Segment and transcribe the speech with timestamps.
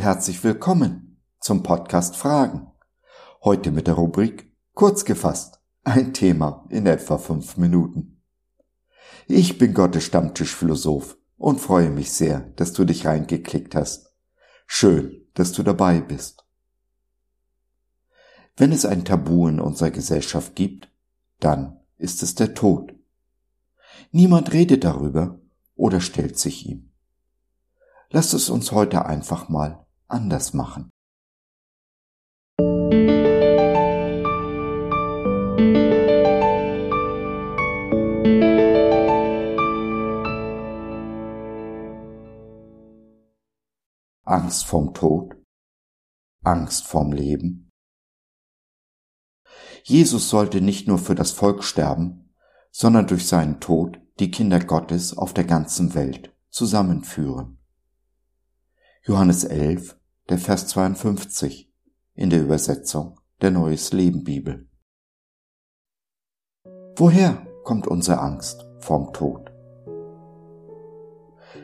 [0.00, 2.66] herzlich willkommen zum Podcast Fragen.
[3.44, 8.20] Heute mit der Rubrik Kurz gefasst, ein Thema in etwa fünf Minuten.
[9.28, 14.12] Ich bin Gottes Stammtischphilosoph und freue mich sehr, dass du dich reingeklickt hast.
[14.66, 16.44] Schön, dass du dabei bist.
[18.56, 20.88] Wenn es ein Tabu in unserer Gesellschaft gibt,
[21.38, 22.92] dann ist es der Tod.
[24.10, 25.38] Niemand redet darüber
[25.76, 26.85] oder stellt sich ihm.
[28.10, 30.90] Lasst es uns heute einfach mal anders machen.
[44.24, 45.36] Angst vorm Tod,
[46.42, 47.70] Angst vorm Leben.
[49.82, 52.34] Jesus sollte nicht nur für das Volk sterben,
[52.70, 57.55] sondern durch seinen Tod die Kinder Gottes auf der ganzen Welt zusammenführen.
[59.08, 59.96] Johannes 11,
[60.28, 61.72] der Vers 52
[62.16, 64.66] in der Übersetzung der Neues Leben Bibel.
[66.96, 69.52] Woher kommt unsere Angst vorm Tod?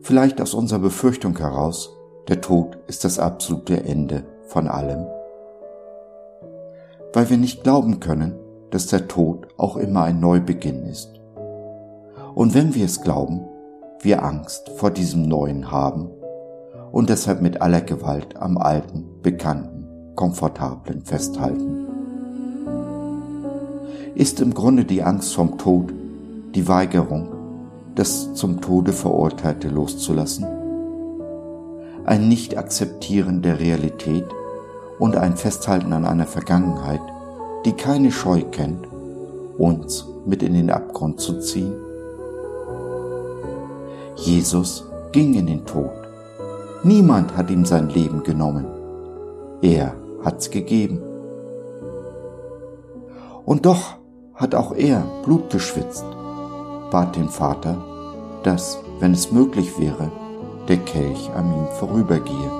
[0.00, 1.90] Vielleicht aus unserer Befürchtung heraus,
[2.26, 5.06] der Tod ist das absolute Ende von allem.
[7.12, 8.34] Weil wir nicht glauben können,
[8.70, 11.20] dass der Tod auch immer ein Neubeginn ist.
[12.34, 13.46] Und wenn wir es glauben,
[14.00, 16.15] wir Angst vor diesem Neuen haben
[16.92, 21.86] und deshalb mit aller Gewalt am alten, bekannten, komfortablen festhalten.
[24.14, 25.92] Ist im Grunde die Angst vom Tod
[26.54, 27.28] die Weigerung,
[27.94, 30.46] das zum Tode verurteilte loszulassen?
[32.06, 34.24] Ein Nicht-Akzeptieren der Realität
[34.98, 37.00] und ein Festhalten an einer Vergangenheit,
[37.64, 38.86] die keine Scheu kennt,
[39.58, 41.74] uns mit in den Abgrund zu ziehen?
[44.16, 46.05] Jesus ging in den Tod
[46.86, 48.64] Niemand hat ihm sein Leben genommen.
[49.60, 51.02] Er hat's gegeben.
[53.44, 53.96] Und doch
[54.36, 56.04] hat auch er Blut geschwitzt,
[56.92, 57.76] bat den Vater,
[58.44, 60.12] dass, wenn es möglich wäre,
[60.68, 62.52] der Kelch an ihm vorübergehe.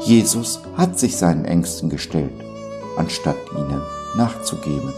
[0.00, 2.34] Jesus hat sich seinen Ängsten gestellt,
[2.96, 3.82] anstatt ihnen
[4.16, 4.92] nachzugeben.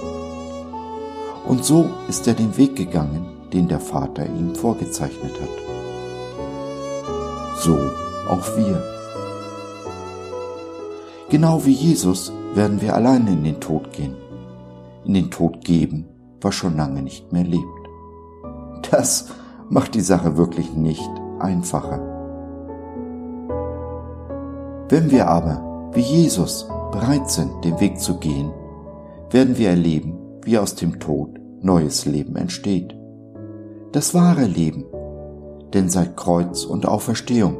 [1.46, 5.65] Und so ist er den Weg gegangen, den der Vater ihm vorgezeichnet hat
[7.58, 7.78] so
[8.28, 8.82] auch wir.
[11.28, 14.14] Genau wie Jesus werden wir alleine in den Tod gehen,
[15.04, 16.06] in den Tod geben,
[16.40, 17.64] was schon lange nicht mehr lebt.
[18.90, 19.28] Das
[19.68, 22.00] macht die Sache wirklich nicht einfacher.
[24.88, 28.52] Wenn wir aber, wie Jesus, bereit sind, den Weg zu gehen,
[29.30, 32.96] werden wir erleben, wie aus dem Tod neues Leben entsteht.
[33.90, 34.84] Das wahre Leben,
[35.74, 37.56] denn seit Kreuz und Auferstehung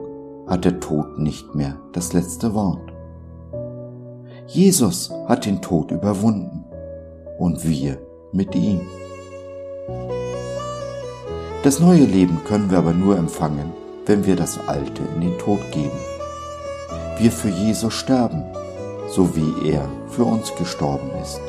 [0.47, 2.93] hat der Tod nicht mehr das letzte Wort.
[4.47, 6.65] Jesus hat den Tod überwunden
[7.39, 7.99] und wir
[8.33, 8.81] mit ihm.
[11.63, 13.73] Das neue Leben können wir aber nur empfangen,
[14.07, 15.99] wenn wir das Alte in den Tod geben.
[17.19, 18.45] Wir für Jesus sterben,
[19.09, 21.41] so wie er für uns gestorben ist.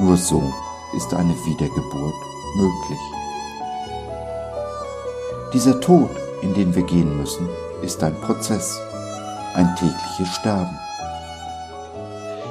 [0.00, 0.42] Nur so
[0.96, 2.14] ist eine Wiedergeburt
[2.56, 3.11] möglich.
[5.52, 6.08] Dieser Tod,
[6.40, 7.46] in den wir gehen müssen,
[7.82, 8.80] ist ein Prozess,
[9.52, 10.78] ein tägliches Sterben.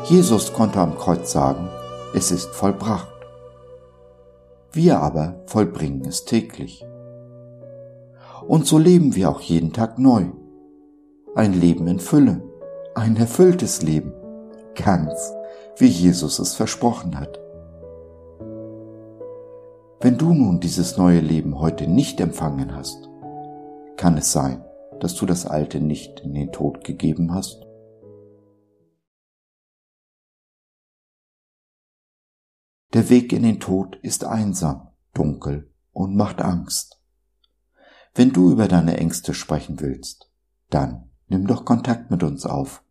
[0.04, 1.68] Jesus konnte am Kreuz sagen,
[2.14, 3.08] es ist vollbracht.
[4.72, 6.86] Wir aber vollbringen es täglich.
[8.48, 10.28] Und so leben wir auch jeden Tag neu.
[11.34, 12.44] Ein Leben in Fülle,
[12.94, 14.14] ein erfülltes Leben,
[14.76, 15.34] ganz
[15.78, 17.41] wie Jesus es versprochen hat.
[20.04, 23.08] Wenn du nun dieses neue Leben heute nicht empfangen hast,
[23.98, 24.66] kann es sein,
[25.00, 27.64] dass du das Alte nicht in den Tod gegeben hast?
[32.94, 37.00] Der Weg in den Tod ist einsam, dunkel und macht Angst.
[38.16, 40.32] Wenn du über deine Ängste sprechen willst,
[40.72, 42.84] dann nimm doch Kontakt mit uns auf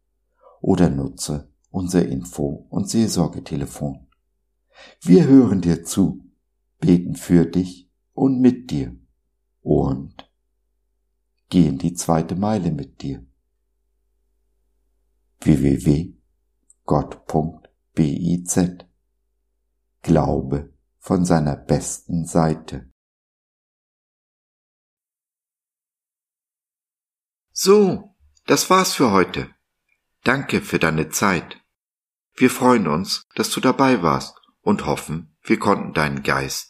[0.61, 4.07] oder nutze unser Info- und Seelsorgetelefon.
[5.01, 6.30] Wir hören dir zu
[6.81, 8.97] beten für dich und mit dir
[9.61, 10.29] und
[11.49, 13.25] gehen die zweite Meile mit dir.
[15.41, 16.21] www.gott.biz
[20.03, 22.91] Glaube von seiner besten Seite.
[27.53, 28.17] So,
[28.47, 29.55] das war's für heute.
[30.25, 31.63] Danke für deine Zeit.
[32.35, 36.70] Wir freuen uns, dass du dabei warst und hoffen, wir konnten deinen Geist